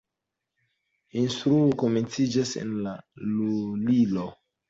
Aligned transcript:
La 1.09 1.19
instruo 1.23 1.67
komenciĝas 1.83 2.53
en 2.63 2.73
la 2.87 2.95
lulilo. 3.37 4.27